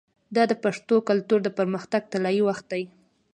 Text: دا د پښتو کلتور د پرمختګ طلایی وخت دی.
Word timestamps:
دا 0.35 0.43
د 0.51 0.53
پښتو 0.63 0.95
کلتور 1.09 1.39
د 1.43 1.49
پرمختګ 1.59 2.01
طلایی 2.11 2.41
وخت 2.47 2.65
دی. 2.71 2.83